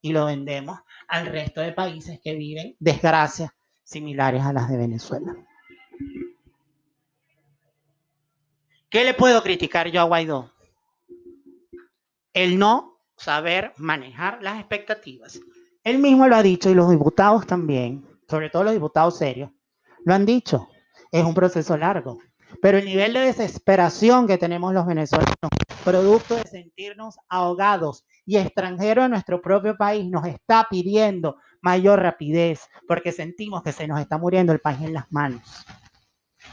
y 0.00 0.12
lo 0.12 0.26
vendemos 0.26 0.80
al 1.08 1.26
resto 1.26 1.60
de 1.60 1.72
países 1.72 2.20
que 2.22 2.34
viven 2.34 2.76
desgracias 2.78 3.55
similares 3.86 4.42
a 4.42 4.52
las 4.52 4.68
de 4.68 4.76
Venezuela. 4.76 5.34
¿Qué 8.90 9.04
le 9.04 9.14
puedo 9.14 9.42
criticar 9.42 9.88
yo 9.90 10.00
a 10.00 10.04
Guaidó? 10.04 10.52
El 12.34 12.58
no 12.58 12.98
saber 13.16 13.72
manejar 13.78 14.42
las 14.42 14.58
expectativas. 14.58 15.40
Él 15.84 15.98
mismo 15.98 16.26
lo 16.28 16.36
ha 16.36 16.42
dicho 16.42 16.68
y 16.68 16.74
los 16.74 16.90
diputados 16.90 17.46
también, 17.46 18.04
sobre 18.28 18.50
todo 18.50 18.64
los 18.64 18.74
diputados 18.74 19.16
serios, 19.16 19.50
lo 20.04 20.14
han 20.14 20.26
dicho 20.26 20.68
es 21.12 21.24
un 21.24 21.34
proceso 21.34 21.76
largo. 21.76 22.18
Pero 22.60 22.78
el 22.78 22.84
nivel 22.84 23.12
de 23.12 23.20
desesperación 23.20 24.26
que 24.26 24.38
tenemos 24.38 24.72
los 24.72 24.86
venezolanos, 24.86 25.34
producto 25.84 26.36
de 26.36 26.44
sentirnos 26.44 27.16
ahogados 27.28 28.04
y 28.24 28.36
extranjeros 28.36 29.04
en 29.04 29.10
nuestro 29.12 29.40
propio 29.40 29.76
país, 29.76 30.08
nos 30.08 30.26
está 30.26 30.66
pidiendo 30.70 31.36
mayor 31.66 32.00
rapidez 32.00 32.60
porque 32.86 33.10
sentimos 33.10 33.60
que 33.64 33.72
se 33.72 33.88
nos 33.88 33.98
está 33.98 34.18
muriendo 34.18 34.52
el 34.52 34.60
país 34.60 34.80
en 34.82 34.94
las 34.94 35.10
manos. 35.10 35.42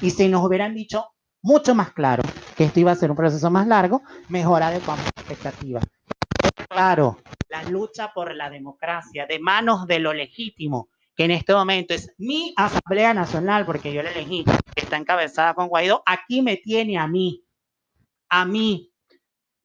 Y 0.02 0.10
si 0.10 0.28
nos 0.28 0.44
hubieran 0.44 0.74
dicho 0.74 1.06
mucho 1.44 1.76
más 1.76 1.92
claro 1.92 2.24
que 2.58 2.64
esto 2.64 2.80
iba 2.80 2.92
a 2.92 2.96
ser 2.96 3.12
un 3.12 3.18
proceso 3.18 3.52
más 3.52 3.68
largo, 3.68 4.02
mejor 4.30 4.64
adecuamos 4.64 5.06
expectativas. 5.06 5.86
Claro, 6.68 7.20
la 7.48 7.62
lucha 7.62 8.12
por 8.12 8.34
la 8.34 8.50
democracia 8.50 9.28
de 9.28 9.38
manos 9.38 9.86
de 9.86 10.00
lo 10.00 10.14
legítimo 10.14 10.90
que 11.16 11.26
en 11.26 11.32
este 11.32 11.54
momento 11.54 11.94
es 11.94 12.12
mi 12.18 12.56
Asamblea 12.58 13.14
Nacional, 13.14 13.68
porque 13.68 13.94
yo 13.94 14.02
la 14.02 14.10
elegí, 14.10 14.44
está 14.76 14.98
encabezada 14.98 15.54
con 15.54 15.68
Guaidó, 15.68 16.02
aquí 16.08 16.42
me 16.42 16.58
tiene 16.58 16.98
a 16.98 17.06
mí, 17.06 17.46
a 18.30 18.46
mí, 18.46 18.92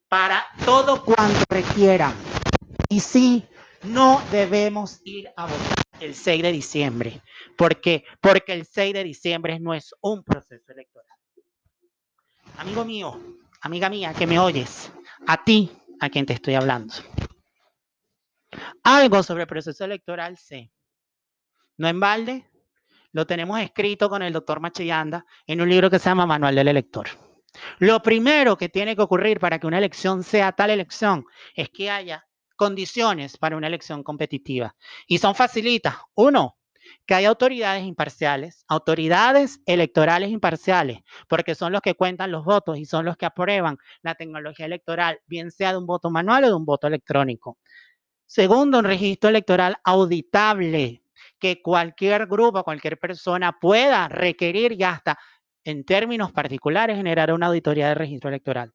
para 0.07 0.45
todo 0.63 1.03
cuanto 1.03 1.43
requieran. 1.49 2.13
Y 2.87 2.99
sí, 2.99 3.48
no 3.83 4.21
debemos 4.31 5.01
ir 5.03 5.29
a 5.35 5.45
votar 5.45 5.83
el 5.99 6.15
6 6.15 6.43
de 6.43 6.51
diciembre. 6.51 7.21
¿Por 7.57 7.79
qué? 7.81 8.03
Porque 8.21 8.53
el 8.53 8.65
6 8.65 8.93
de 8.93 9.03
diciembre 9.03 9.59
no 9.59 9.73
es 9.73 9.93
un 10.01 10.23
proceso 10.23 10.71
electoral. 10.71 11.17
Amigo 12.57 12.83
mío, 12.85 13.19
amiga 13.61 13.89
mía, 13.89 14.13
que 14.13 14.27
me 14.27 14.39
oyes, 14.39 14.91
a 15.27 15.43
ti, 15.43 15.71
a 15.99 16.09
quien 16.09 16.25
te 16.25 16.33
estoy 16.33 16.55
hablando. 16.55 16.93
Algo 18.83 19.23
sobre 19.23 19.43
el 19.43 19.47
proceso 19.47 19.85
electoral 19.85 20.37
sé. 20.37 20.71
No 21.77 21.87
en 21.87 21.99
balde, 21.99 22.49
lo 23.11 23.25
tenemos 23.25 23.59
escrito 23.59 24.09
con 24.09 24.21
el 24.21 24.33
doctor 24.33 24.59
Machillanda 24.59 25.25
en 25.47 25.61
un 25.61 25.69
libro 25.69 25.89
que 25.89 25.99
se 25.99 26.09
llama 26.09 26.25
Manual 26.25 26.55
del 26.55 26.67
Elector. 26.67 27.07
Lo 27.79 28.01
primero 28.01 28.57
que 28.57 28.69
tiene 28.69 28.95
que 28.95 29.01
ocurrir 29.01 29.39
para 29.39 29.59
que 29.59 29.67
una 29.67 29.77
elección 29.77 30.23
sea 30.23 30.51
tal 30.51 30.69
elección 30.69 31.25
es 31.55 31.69
que 31.69 31.89
haya 31.89 32.28
condiciones 32.59 33.37
para 33.37 33.55
una 33.55 33.67
elección 33.67 34.03
competitiva. 34.03 34.75
Y 35.07 35.19
son 35.19 35.33
facilitas. 35.33 35.95
Uno, 36.13 36.57
que 37.05 37.15
haya 37.15 37.29
autoridades 37.29 37.85
imparciales, 37.85 38.65
autoridades 38.67 39.61
electorales 39.65 40.29
imparciales, 40.29 40.99
porque 41.29 41.55
son 41.55 41.71
los 41.71 41.81
que 41.81 41.95
cuentan 41.95 42.33
los 42.33 42.43
votos 42.43 42.77
y 42.77 42.83
son 42.83 43.05
los 43.05 43.15
que 43.15 43.25
aprueban 43.25 43.77
la 44.01 44.15
tecnología 44.15 44.65
electoral, 44.65 45.21
bien 45.25 45.51
sea 45.51 45.71
de 45.71 45.77
un 45.77 45.85
voto 45.85 46.09
manual 46.09 46.43
o 46.43 46.47
de 46.47 46.53
un 46.53 46.65
voto 46.65 46.87
electrónico. 46.87 47.57
Segundo, 48.25 48.79
un 48.79 48.85
registro 48.85 49.29
electoral 49.29 49.77
auditable, 49.85 51.01
que 51.39 51.61
cualquier 51.61 52.27
grupo, 52.27 52.65
cualquier 52.65 52.99
persona 52.99 53.57
pueda 53.57 54.09
requerir 54.09 54.73
y 54.73 54.83
hasta 54.83 55.17
en 55.63 55.85
términos 55.85 56.33
particulares 56.33 56.97
generar 56.97 57.31
una 57.31 57.47
auditoría 57.47 57.87
de 57.87 57.95
registro 57.95 58.29
electoral. 58.29 58.73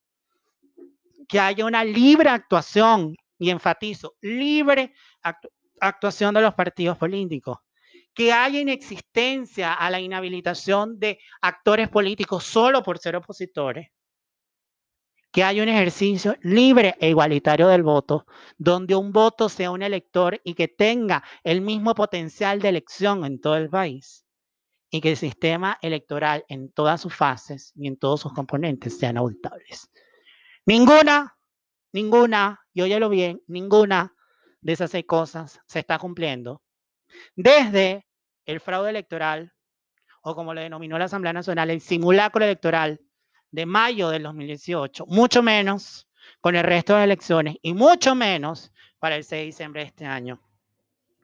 Que 1.28 1.38
haya 1.38 1.66
una 1.66 1.84
libre 1.84 2.30
actuación, 2.30 3.14
y 3.38 3.50
enfatizo, 3.50 4.14
libre 4.20 4.94
actuación 5.80 6.34
de 6.34 6.42
los 6.42 6.54
partidos 6.54 6.96
políticos. 6.98 7.58
Que 8.14 8.32
haya 8.32 8.60
inexistencia 8.60 9.74
a 9.74 9.90
la 9.90 10.00
inhabilitación 10.00 10.98
de 11.00 11.18
actores 11.40 11.88
políticos 11.88 12.44
solo 12.44 12.82
por 12.82 12.98
ser 12.98 13.16
opositores 13.16 13.88
que 15.34 15.42
haya 15.42 15.64
un 15.64 15.68
ejercicio 15.68 16.36
libre 16.42 16.94
e 17.00 17.08
igualitario 17.08 17.66
del 17.66 17.82
voto, 17.82 18.24
donde 18.56 18.94
un 18.94 19.10
voto 19.10 19.48
sea 19.48 19.72
un 19.72 19.82
elector 19.82 20.40
y 20.44 20.54
que 20.54 20.68
tenga 20.68 21.24
el 21.42 21.60
mismo 21.60 21.92
potencial 21.96 22.60
de 22.60 22.68
elección 22.68 23.24
en 23.24 23.40
todo 23.40 23.56
el 23.56 23.68
país, 23.68 24.24
y 24.90 25.00
que 25.00 25.10
el 25.10 25.16
sistema 25.16 25.76
electoral 25.82 26.44
en 26.46 26.70
todas 26.70 27.00
sus 27.00 27.12
fases 27.12 27.72
y 27.74 27.88
en 27.88 27.96
todos 27.96 28.20
sus 28.20 28.32
componentes 28.32 28.96
sean 28.96 29.16
auditables. 29.16 29.90
Ninguna, 30.66 31.33
ninguna, 31.94 32.60
y 32.74 32.82
óyelo 32.82 33.08
bien, 33.08 33.40
ninguna 33.46 34.12
de 34.60 34.72
esas 34.72 34.90
seis 34.90 35.06
cosas 35.06 35.60
se 35.66 35.78
está 35.78 35.96
cumpliendo. 35.98 36.60
Desde 37.36 38.04
el 38.46 38.58
fraude 38.58 38.90
electoral, 38.90 39.52
o 40.20 40.34
como 40.34 40.54
lo 40.54 40.60
denominó 40.60 40.98
la 40.98 41.04
Asamblea 41.04 41.32
Nacional, 41.32 41.70
el 41.70 41.80
simulacro 41.80 42.44
electoral 42.44 43.00
de 43.52 43.66
mayo 43.66 44.10
del 44.10 44.24
2018, 44.24 45.06
mucho 45.06 45.42
menos 45.42 46.08
con 46.40 46.56
el 46.56 46.64
resto 46.64 46.96
de 46.96 47.04
elecciones 47.04 47.56
y 47.62 47.74
mucho 47.74 48.16
menos 48.16 48.72
para 48.98 49.14
el 49.14 49.22
6 49.22 49.40
de 49.40 49.46
diciembre 49.46 49.82
de 49.82 49.86
este 49.86 50.04
año. 50.04 50.42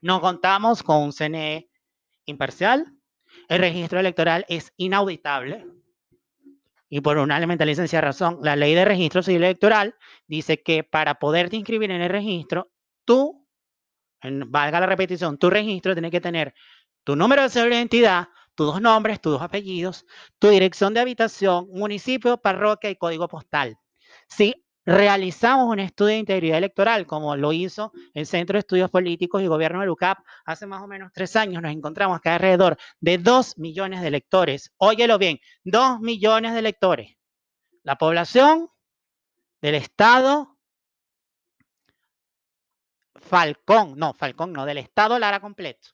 No 0.00 0.20
contamos 0.20 0.84
con 0.84 1.02
un 1.02 1.12
CNE 1.12 1.68
imparcial, 2.26 2.94
el 3.48 3.58
registro 3.58 3.98
electoral 3.98 4.46
es 4.48 4.72
inauditable 4.76 5.66
y 6.90 7.00
por 7.00 7.16
una 7.18 7.36
elemental 7.36 7.68
licencia 7.68 8.00
razón, 8.00 8.40
la 8.42 8.56
ley 8.56 8.74
de 8.74 8.84
registro 8.84 9.22
civil 9.22 9.44
electoral 9.44 9.94
dice 10.26 10.60
que 10.60 10.82
para 10.82 11.14
poderte 11.14 11.56
inscribir 11.56 11.92
en 11.92 12.02
el 12.02 12.10
registro, 12.10 12.72
tú, 13.04 13.46
valga 14.22 14.80
la 14.80 14.86
repetición, 14.86 15.38
tu 15.38 15.48
registro 15.48 15.94
tiene 15.94 16.10
que 16.10 16.20
tener 16.20 16.52
tu 17.04 17.14
número 17.14 17.48
de 17.48 17.68
identidad, 17.68 18.28
tus 18.56 18.66
dos 18.66 18.82
nombres, 18.82 19.20
tus 19.20 19.32
dos 19.32 19.42
apellidos, 19.42 20.04
tu 20.40 20.48
dirección 20.48 20.92
de 20.92 21.00
habitación, 21.00 21.68
municipio, 21.70 22.38
parroquia 22.38 22.90
y 22.90 22.96
código 22.96 23.28
postal. 23.28 23.78
Si 24.28 24.66
realizamos 24.84 25.68
un 25.68 25.78
estudio 25.78 26.14
de 26.14 26.18
integridad 26.18 26.58
electoral, 26.58 27.06
como 27.06 27.36
lo 27.36 27.52
hizo 27.52 27.92
el 28.14 28.26
Centro 28.26 28.54
de 28.54 28.60
Estudios 28.60 28.90
Políticos 28.90 29.42
y 29.42 29.46
Gobierno 29.46 29.80
del 29.80 29.90
UCAP 29.90 30.18
hace 30.44 30.66
más 30.66 30.82
o 30.82 30.86
menos 30.86 31.12
tres 31.12 31.36
años, 31.36 31.62
nos 31.62 31.72
encontramos 31.72 32.20
que 32.20 32.28
hay 32.28 32.36
alrededor 32.36 32.76
de 33.00 33.18
dos 33.18 33.58
millones 33.58 34.00
de 34.00 34.08
electores. 34.08 34.72
Óyelo 34.78 35.18
bien, 35.18 35.38
dos 35.64 36.00
millones 36.00 36.52
de 36.52 36.58
electores. 36.58 37.16
La 37.82 37.96
población 37.96 38.68
del 39.60 39.74
Estado 39.74 40.58
Falcón, 43.14 43.96
no, 43.96 44.14
Falcón 44.14 44.52
no, 44.52 44.64
del 44.64 44.78
Estado 44.78 45.18
Lara 45.18 45.40
completo. 45.40 45.90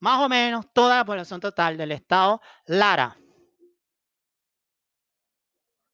Más 0.00 0.20
o 0.20 0.28
menos 0.28 0.72
toda 0.72 0.96
la 0.96 1.04
población 1.04 1.40
total 1.40 1.76
del 1.76 1.92
Estado 1.92 2.40
Lara 2.64 3.18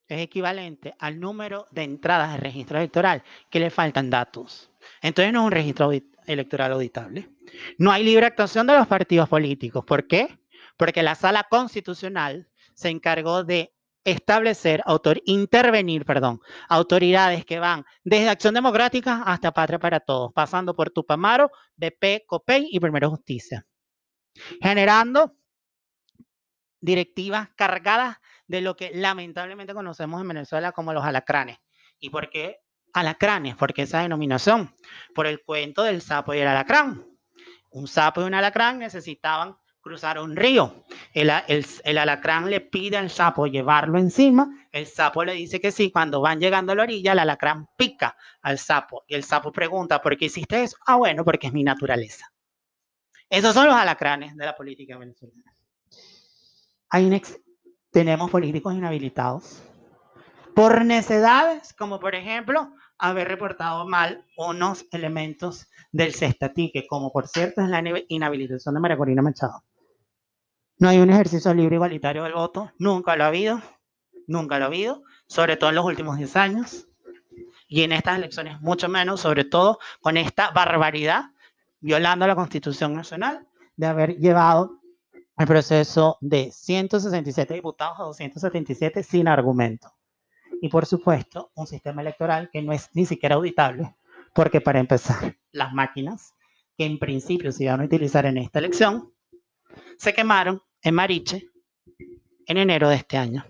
es 0.09 0.21
equivalente 0.21 0.95
al 0.99 1.19
número 1.19 1.67
de 1.71 1.83
entradas 1.83 2.33
de 2.33 2.39
registro 2.39 2.79
electoral 2.79 3.23
que 3.51 3.61
le 3.61 3.71
faltan 3.71 4.11
datos. 4.11 4.71
Entonces 5.03 5.33
no 5.33 5.41
es 5.41 5.47
un 5.47 5.53
registro 5.53 5.91
electoral 6.27 6.73
auditable. 6.73 7.29
No 7.79 7.91
hay 7.91 8.05
libre 8.05 8.27
actuación 8.27 8.67
de 8.67 8.75
los 8.75 8.87
partidos 8.87 9.29
políticos. 9.29 9.85
¿Por 9.85 10.07
qué? 10.07 10.39
Porque 10.77 11.03
la 11.03 11.15
sala 11.15 11.45
constitucional 11.45 12.49
se 12.75 12.91
encargó 12.91 13.45
de 13.45 13.73
establecer, 14.05 14.83
autor, 14.85 15.21
intervenir, 15.25 16.05
perdón, 16.05 16.41
autoridades 16.69 17.45
que 17.45 17.59
van 17.59 17.85
desde 18.05 18.29
Acción 18.29 18.55
Democrática 18.55 19.23
hasta 19.27 19.53
Patria 19.53 19.81
para 19.81 19.99
Todos, 19.99 20.33
pasando 20.33 20.77
por 20.77 20.91
Tupamaro, 20.91 21.51
BP, 21.77 22.25
COPEI 22.25 22.69
y 22.71 22.79
Primero 22.79 23.11
Justicia, 23.11 23.67
generando 24.63 25.35
directivas 26.81 27.49
cargadas 27.57 28.19
de 28.47 28.61
lo 28.61 28.77
que 28.77 28.91
lamentablemente 28.95 29.75
conocemos 29.75 30.21
en 30.21 30.29
Venezuela 30.29 30.73
como 30.73 30.93
los 30.93 31.05
alacranes. 31.05 31.59
¿Y 31.99 32.11
por 32.11 32.31
qué 32.31 32.61
alacranes? 32.93 33.57
Porque 33.57 33.83
esa 33.83 34.03
denominación, 34.03 34.75
por 35.15 35.27
el 35.27 35.43
cuento 35.43 35.83
del 35.83 36.03
sapo 36.03 36.35
y 36.35 36.39
el 36.39 36.49
alacrán. 36.49 37.05
Un 37.71 37.89
sapo 37.89 38.23
y 38.23 38.25
un 38.25 38.35
alacrán 38.35 38.79
necesitaban 38.79 39.57
cruzar 39.87 40.19
un 40.19 40.35
río. 40.35 40.85
El, 41.13 41.31
el, 41.47 41.99
alacrán 41.99 42.51
le 42.51 42.61
pide 42.61 42.97
al 42.97 43.09
sapo 43.09 43.47
llevarlo 43.47 43.99
encima, 43.99 44.69
el 44.73 44.87
sapo 44.87 45.25
le 45.25 45.35
dice 45.35 45.61
que 45.61 45.71
sí, 45.71 45.93
cuando 45.93 46.21
van 46.21 46.41
llegando 46.41 46.73
a 46.73 46.75
la 46.75 46.83
orilla, 46.83 47.13
el 47.13 47.21
alacrán 47.21 47.69
pica 47.77 48.17
al 48.43 48.59
sapo 48.59 49.05
y 49.07 49.15
el 49.15 49.23
sapo 49.23 49.53
pregunta, 49.53 50.03
¿por 50.03 50.17
qué 50.17 50.25
hiciste 50.25 50.61
eso? 50.65 50.77
Ah, 50.87 50.97
bueno, 50.97 51.25
porque 51.25 51.47
es 51.47 51.53
mi 51.53 51.63
naturaleza. 51.63 52.33
Esos 53.31 53.55
son 53.55 53.67
los 53.67 53.77
alacranes 53.77 54.37
de 54.37 54.45
la 54.45 54.57
política 54.57 54.99
venezolana. 54.99 55.53
Hay 56.91 57.05
un, 57.05 57.21
tenemos 57.97 58.31
políticos 58.31 58.75
inhabilitados 58.75 59.63
por 60.55 60.85
necedades, 60.85 61.73
como 61.73 61.99
por 61.99 62.15
ejemplo 62.15 62.71
haber 62.99 63.27
reportado 63.27 63.87
mal 63.89 64.23
unos 64.37 64.85
elementos 64.93 65.67
del 65.93 66.13
cestatique, 66.13 66.87
como 66.87 67.11
por 67.11 67.27
cierto 67.27 67.63
es 67.63 67.71
la 67.71 67.83
inhabilitación 68.09 68.75
de 68.75 68.81
María 68.83 68.99
Corina 68.99 69.23
Machado. 69.23 69.65
No 70.79 70.91
hay 70.91 70.99
un 70.99 71.09
ejercicio 71.09 71.55
libre 71.55 71.77
igualitario 71.77 72.25
del 72.25 72.35
voto, 72.35 72.71
nunca 72.79 73.17
lo 73.17 73.25
ha 73.25 73.29
habido, 73.29 73.63
nunca 74.27 74.59
lo 74.59 74.65
ha 74.65 74.69
habido, 74.69 75.03
sobre 75.27 75.57
todo 75.57 75.71
en 75.71 75.77
los 75.77 75.87
últimos 75.87 76.19
10 76.19 76.37
años, 76.37 76.89
y 77.67 77.81
en 77.81 77.93
estas 77.93 78.19
elecciones 78.19 78.61
mucho 78.61 78.91
menos, 78.91 79.23
sobre 79.23 79.45
todo 79.45 79.79
con 80.03 80.19
esta 80.19 80.51
barbaridad, 80.51 81.31
violando 81.81 82.27
la 82.27 82.37
Constitución 82.37 82.93
Nacional, 82.93 83.49
de 83.75 83.87
haber 83.87 84.19
llevado 84.19 84.83
el 85.37 85.47
proceso 85.47 86.19
de 86.21 86.51
167 86.51 87.55
diputados 87.55 88.01
a 88.01 88.05
277 88.05 89.03
sin 89.03 89.29
argumento. 89.29 89.93
Y 90.63 90.69
por 90.69 90.87
supuesto, 90.87 91.53
un 91.55 91.67
sistema 91.67 92.01
electoral 92.01 92.49
que 92.51 92.63
no 92.63 92.73
es 92.73 92.89
ni 92.95 93.05
siquiera 93.05 93.35
auditable, 93.35 93.95
porque 94.35 94.61
para 94.61 94.81
empezar, 94.81 95.37
las 95.53 95.73
máquinas 95.73 96.35
que 96.77 96.85
en 96.85 96.99
principio 96.99 97.53
se 97.53 97.65
iban 97.65 97.81
a 97.81 97.85
utilizar 97.85 98.27
en 98.27 98.39
esta 98.39 98.59
elección, 98.59 99.13
se 99.99 100.15
quemaron 100.15 100.63
en 100.83 100.95
Mariche 100.95 101.51
en 102.47 102.57
enero 102.57 102.89
de 102.89 102.97
este 102.97 103.17
año. 103.17 103.45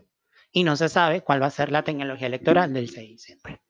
Y 0.50 0.64
no 0.64 0.76
se 0.76 0.88
sabe 0.88 1.22
cuál 1.22 1.42
va 1.42 1.46
a 1.46 1.50
ser 1.50 1.70
la 1.70 1.82
tecnología 1.82 2.28
electoral 2.28 2.72
del 2.72 2.88
6 2.88 2.96
de 2.96 3.12
diciembre. 3.12 3.62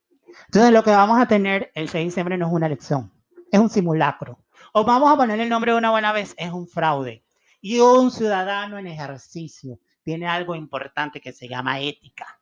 Entonces, 0.46 0.72
lo 0.72 0.85
que 0.85 0.90
vamos 0.90 1.18
a 1.18 1.26
tener 1.26 1.72
el 1.74 1.88
6 1.88 1.92
de 1.92 2.05
diciembre 2.05 2.38
no 2.38 2.46
es 2.46 2.52
una 2.52 2.66
elección, 2.66 3.12
es 3.50 3.59
un 3.59 3.68
simulacro. 3.68 4.38
O 4.72 4.85
vamos 4.85 5.11
a 5.11 5.16
poner 5.16 5.40
el 5.40 5.48
nombre 5.48 5.72
de 5.72 5.79
una 5.79 5.90
buena 5.90 6.12
vez, 6.12 6.35
es 6.38 6.52
un 6.52 6.68
fraude. 6.68 7.25
Y 7.68 7.81
un 7.81 8.12
ciudadano 8.12 8.79
en 8.79 8.87
ejercicio 8.87 9.81
tiene 10.05 10.29
algo 10.29 10.55
importante 10.55 11.20
que 11.20 11.33
se 11.33 11.48
llama 11.48 11.81
ética. 11.81 12.40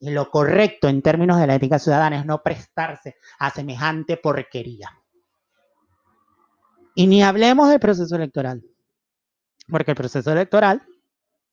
Y 0.00 0.10
lo 0.10 0.28
correcto 0.28 0.88
en 0.88 1.00
términos 1.00 1.38
de 1.38 1.46
la 1.46 1.54
ética 1.54 1.78
ciudadana 1.78 2.18
es 2.18 2.26
no 2.26 2.42
prestarse 2.42 3.18
a 3.38 3.50
semejante 3.50 4.16
porquería. 4.16 4.90
Y 6.96 7.06
ni 7.06 7.22
hablemos 7.22 7.68
del 7.70 7.78
proceso 7.78 8.16
electoral, 8.16 8.64
porque 9.68 9.92
el 9.92 9.96
proceso 9.96 10.32
electoral, 10.32 10.82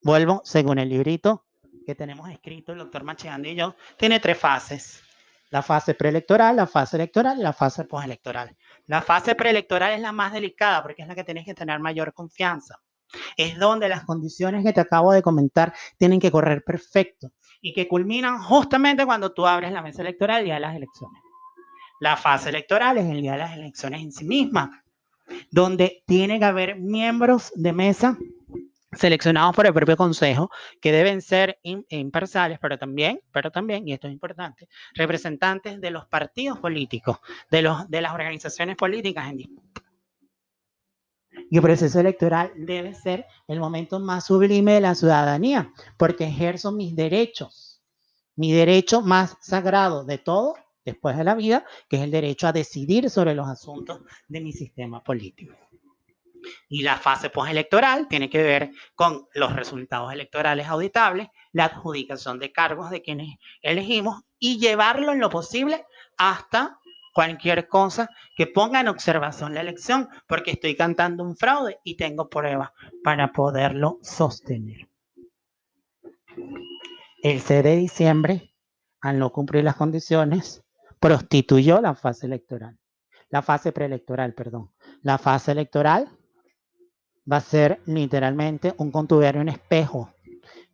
vuelvo, 0.02 0.42
según 0.44 0.80
el 0.80 0.90
librito 0.90 1.46
que 1.86 1.94
tenemos 1.94 2.28
escrito, 2.32 2.72
el 2.72 2.80
doctor 2.80 3.04
Machigandi 3.04 3.50
y 3.50 3.56
yo, 3.56 3.76
tiene 4.00 4.20
tres 4.20 4.40
fases. 4.40 5.04
La 5.52 5.62
fase 5.62 5.94
preelectoral, 5.94 6.56
la 6.56 6.66
fase 6.66 6.98
electoral 6.98 7.38
y 7.38 7.44
la 7.44 7.54
fase 7.54 7.84
postelectoral. 7.84 8.58
La 8.88 9.02
fase 9.02 9.36
preelectoral 9.36 9.94
es 9.94 10.02
la 10.02 10.12
más 10.12 10.34
delicada 10.34 10.82
porque 10.82 11.02
es 11.02 11.08
la 11.08 11.16
que 11.16 11.24
tienes 11.24 11.46
que 11.46 11.54
tener 11.54 11.80
mayor 11.80 12.14
confianza. 12.14 12.80
Es 13.36 13.58
donde 13.58 13.90
las 13.90 14.04
condiciones 14.06 14.66
que 14.66 14.74
te 14.74 14.82
acabo 14.82 15.12
de 15.12 15.22
comentar 15.22 15.74
tienen 15.98 16.20
que 16.20 16.32
correr 16.32 16.64
perfecto 16.64 17.32
y 17.62 17.74
que 17.74 17.88
culminan 17.88 18.42
justamente 18.42 19.06
cuando 19.06 19.34
tú 19.34 19.46
abres 19.46 19.72
la 19.72 19.82
mesa 19.82 20.02
electoral 20.02 20.40
el 20.40 20.46
día 20.46 20.60
las 20.60 20.76
elecciones. 20.76 21.22
La 22.00 22.16
fase 22.16 22.50
electoral 22.50 22.98
es 22.98 23.06
el 23.06 23.22
día 23.22 23.34
de 23.34 23.38
las 23.40 23.54
elecciones 23.54 24.02
en 24.02 24.12
sí 24.12 24.26
misma, 24.26 24.84
donde 25.52 26.04
tiene 26.06 26.40
que 26.40 26.46
haber 26.46 26.80
miembros 26.80 27.52
de 27.56 27.74
mesa 27.74 28.18
seleccionados 28.98 29.56
por 29.56 29.66
el 29.66 29.74
propio 29.74 29.98
consejo, 29.98 30.50
que 30.82 30.92
deben 30.92 31.22
ser 31.22 31.60
imparciales, 31.64 32.60
pero 32.60 32.78
también, 32.78 33.22
pero 33.32 33.52
también, 33.52 33.88
y 33.88 33.94
esto 33.94 34.08
es 34.08 34.14
importante, 34.14 34.68
representantes 34.94 35.80
de 35.80 35.92
los 35.92 36.06
partidos 36.08 36.60
políticos, 36.60 37.20
de, 37.52 37.62
los, 37.62 37.90
de 37.90 38.02
las 38.02 38.14
organizaciones 38.14 38.76
políticas 38.76 39.30
en. 39.30 39.38
Y 41.50 41.58
el 41.58 41.62
proceso 41.62 42.00
electoral 42.00 42.52
debe 42.56 42.94
ser 42.94 43.26
el 43.48 43.60
momento 43.60 44.00
más 44.00 44.26
sublime 44.26 44.74
de 44.74 44.82
la 44.82 44.96
ciudadanía, 44.96 45.72
porque 45.98 46.26
ejerzo 46.26 46.72
mis 46.72 46.96
derechos, 46.96 47.82
mi 48.36 48.52
derecho 48.52 49.02
más 49.02 49.38
sagrado 49.42 50.04
de 50.04 50.18
todo 50.18 50.56
después 50.84 51.18
de 51.18 51.24
la 51.24 51.36
vida, 51.36 51.66
que 51.90 51.98
es 51.98 52.04
el 52.04 52.12
derecho 52.12 52.48
a 52.48 52.54
decidir 52.54 53.10
sobre 53.10 53.36
los 53.36 53.48
asuntos 53.48 54.02
de 54.28 54.42
mi 54.42 54.54
sistema 54.54 55.04
político. 55.04 55.54
Y 56.70 56.84
la 56.84 56.98
fase 56.98 57.30
postelectoral 57.30 58.08
tiene 58.08 58.30
que 58.30 58.44
ver 58.44 58.72
con 58.96 59.28
los 59.34 59.56
resultados 59.56 60.12
electorales 60.14 60.68
auditables, 60.68 61.28
la 61.52 61.66
adjudicación 61.66 62.40
de 62.40 62.52
cargos 62.52 62.90
de 62.90 63.02
quienes 63.02 63.38
elegimos 63.62 64.24
y 64.40 64.60
llevarlo 64.60 65.12
en 65.12 65.20
lo 65.20 65.30
posible 65.30 65.86
hasta 66.18 66.80
cualquier 67.14 67.68
cosa 67.68 68.10
que 68.36 68.46
ponga 68.46 68.80
en 68.80 68.90
observación 68.90 69.56
la 69.56 69.62
elección, 69.62 70.08
porque 70.28 70.52
estoy 70.52 70.76
cantando 70.76 71.24
un 71.24 71.36
fraude 71.36 71.80
y 71.84 71.98
tengo 71.98 72.30
pruebas 72.30 72.70
para 73.04 73.32
poderlo 73.32 73.98
sostener. 74.04 74.88
El 77.24 77.42
6 77.42 77.64
de 77.64 77.76
diciembre, 77.76 78.54
al 79.02 79.18
no 79.18 79.32
cumplir 79.32 79.64
las 79.64 79.76
condiciones, 79.76 80.64
prostituyó 81.00 81.82
la 81.82 81.96
fase 81.96 82.28
electoral, 82.28 82.78
la 83.30 83.42
fase 83.42 83.72
preelectoral, 83.72 84.34
perdón. 84.34 84.72
La 85.02 85.18
fase 85.18 85.52
electoral 85.52 86.17
va 87.32 87.38
a 87.38 87.42
ser 87.42 87.82
literalmente 87.86 88.74
un 88.78 88.92
contubernio, 88.92 89.42
un 89.42 89.50
espejo 89.50 90.14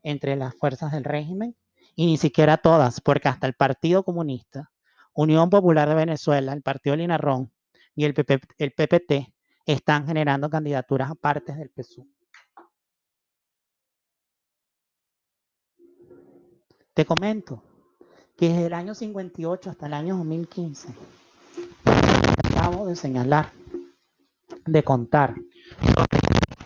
entre 0.04 0.36
las 0.36 0.56
fuerzas 0.56 0.92
del 0.92 1.04
régimen 1.04 1.56
y 1.96 2.06
ni 2.06 2.18
siquiera 2.18 2.58
todas, 2.58 3.02
porque 3.02 3.28
hasta 3.28 3.48
el 3.48 3.54
Partido 3.54 4.04
Comunista, 4.04 4.72
Unión 5.14 5.50
Popular 5.50 5.90
de 5.90 5.96
Venezuela, 5.96 6.54
el 6.54 6.62
Partido 6.62 6.96
Linarrón 6.96 7.52
y 7.96 8.06
el, 8.06 8.14
el 8.58 8.72
PPT 8.72 9.34
están 9.66 10.06
generando 10.06 10.50
candidaturas 10.50 11.12
aparte 11.12 11.54
del 11.54 11.70
PSU. 11.70 12.08
Te 16.94 17.06
comento 17.06 17.64
que 18.38 18.50
desde 18.50 18.68
el 18.68 18.74
año 18.74 18.94
58 18.94 19.70
hasta 19.70 19.88
el 19.88 19.94
año 19.94 20.18
2015, 20.18 20.90
acabo 22.44 22.86
de 22.88 22.96
señalar, 22.96 23.52
de 24.66 24.84
contar 24.84 25.36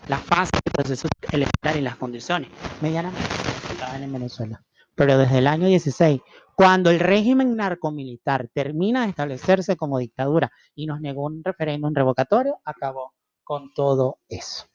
la 0.07 0.17
fase 0.17 0.51
del 0.63 0.71
proceso 0.71 1.07
electoral 1.31 1.77
y 1.77 1.81
las 1.81 1.97
condiciones 1.97 2.49
medianamente 2.81 3.29
estaban 3.71 4.03
en 4.03 4.13
Venezuela. 4.13 4.63
Pero 4.95 5.17
desde 5.17 5.39
el 5.39 5.47
año 5.47 5.67
16, 5.67 6.21
cuando 6.55 6.89
el 6.89 6.99
régimen 6.99 7.55
narcomilitar 7.55 8.49
termina 8.53 9.03
de 9.03 9.09
establecerse 9.09 9.75
como 9.75 9.99
dictadura 9.99 10.51
y 10.73 10.87
nos 10.87 11.01
negó 11.01 11.25
un 11.25 11.43
referéndum 11.43 11.93
revocatorio, 11.93 12.59
acabó 12.65 13.13
con 13.43 13.73
todo 13.73 14.19
eso. 14.27 14.65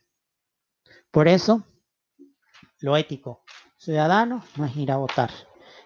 Por 1.10 1.28
eso, 1.28 1.64
lo 2.80 2.96
ético 2.96 3.42
ciudadano 3.76 4.44
no 4.56 4.64
es 4.64 4.76
ir 4.76 4.92
a 4.92 4.96
votar 4.96 5.30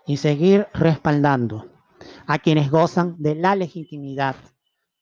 y 0.07 0.19
seguir 0.19 0.69
respaldando 0.75 1.67
a 2.27 2.39
quienes 2.39 2.71
gozan 2.71 3.17
de 3.19 3.35
la 3.35 3.57
legitimidad 3.57 4.37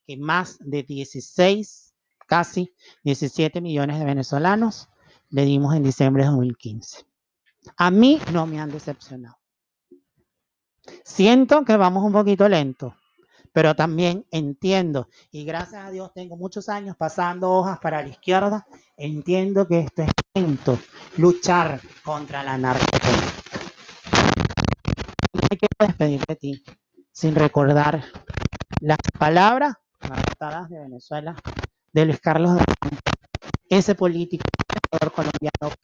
que 0.06 0.16
más 0.16 0.58
de 0.60 0.82
16, 0.82 1.83
casi 2.26 2.74
17 3.04 3.60
millones 3.60 3.98
de 3.98 4.04
venezolanos 4.04 4.88
le 5.30 5.44
dimos 5.44 5.74
en 5.74 5.82
diciembre 5.82 6.22
de 6.22 6.28
2015. 6.30 7.04
A 7.76 7.90
mí 7.90 8.20
no 8.32 8.46
me 8.46 8.60
han 8.60 8.70
decepcionado. 8.70 9.38
Siento 11.02 11.64
que 11.64 11.76
vamos 11.76 12.04
un 12.04 12.12
poquito 12.12 12.48
lento, 12.48 12.94
pero 13.52 13.74
también 13.74 14.26
entiendo, 14.30 15.08
y 15.30 15.44
gracias 15.44 15.86
a 15.86 15.90
Dios 15.90 16.12
tengo 16.12 16.36
muchos 16.36 16.68
años 16.68 16.96
pasando 16.96 17.50
hojas 17.50 17.78
para 17.78 18.02
la 18.02 18.08
izquierda, 18.08 18.66
entiendo 18.96 19.66
que 19.66 19.80
esto 19.80 20.02
es 20.02 20.10
lento, 20.34 20.78
luchar 21.16 21.80
contra 22.04 22.42
la 22.42 22.58
narcotráfico. 22.58 23.44
Me 25.50 25.56
quiero 25.56 25.86
despedir 25.86 26.20
de 26.26 26.36
ti 26.36 26.64
sin 27.12 27.34
recordar 27.34 28.04
las 28.80 28.98
palabras 29.18 29.74
marcadas 30.08 30.68
de 30.68 30.80
Venezuela 30.80 31.34
de 31.94 32.04
Luis 32.04 32.20
Carlos 32.20 32.56
de 32.56 32.64
ese 33.68 33.94
político 33.94 34.44
colombiano 35.14 35.74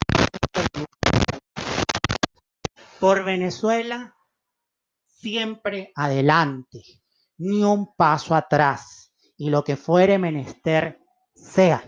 por 2.99 3.23
Venezuela 3.23 4.15
siempre 5.05 5.91
adelante, 5.95 6.83
ni 7.37 7.63
un 7.63 7.95
paso 7.95 8.35
atrás, 8.35 9.13
y 9.37 9.49
lo 9.49 9.63
que 9.63 9.77
fuere 9.77 10.19
menester 10.19 10.99
sea. 11.33 11.83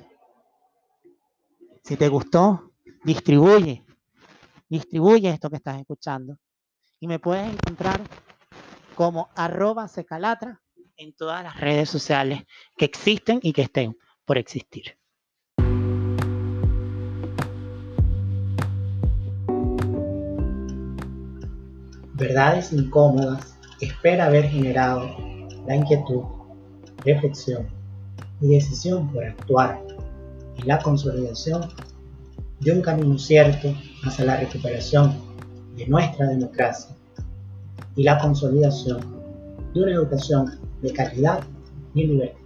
Si 1.84 1.98
te 1.98 2.08
gustó, 2.08 2.72
distribuye, 3.04 3.86
distribuye 4.70 5.30
esto 5.30 5.50
que 5.50 5.58
estás 5.58 5.80
escuchando. 5.80 6.40
Y 7.00 7.08
me 7.08 7.20
puedes 7.20 7.52
encontrar 7.52 8.02
como 8.96 9.30
arroba 9.36 9.88
secalatra 9.88 10.62
en 10.96 11.14
todas 11.14 11.44
las 11.44 11.60
redes 11.60 11.90
sociales 11.90 12.44
que 12.78 12.86
existen 12.86 13.40
y 13.44 13.52
que 13.52 13.64
estén 13.64 13.98
por 14.26 14.38
existir. 14.38 14.98
Verdades 22.16 22.72
incómodas 22.72 23.58
espera 23.82 24.28
haber 24.28 24.46
generado 24.46 25.10
la 25.68 25.76
inquietud, 25.76 26.24
reflexión 27.04 27.68
y 28.40 28.50
decisión 28.50 29.12
por 29.12 29.26
actuar 29.26 29.82
en 30.58 30.68
la 30.68 30.80
consolidación 30.80 31.62
de 32.60 32.72
un 32.72 32.82
camino 32.82 33.18
cierto 33.18 33.74
hacia 34.04 34.26
la 34.26 34.38
recuperación 34.38 35.14
de 35.76 35.88
nuestra 35.88 36.28
democracia 36.28 36.96
y 37.96 38.04
la 38.04 38.18
consolidación 38.20 39.02
de 39.74 39.82
una 39.82 39.92
educación 39.94 40.60
de 40.82 40.94
calidad 40.94 41.44
y 41.94 42.08
libertad. 42.08 42.43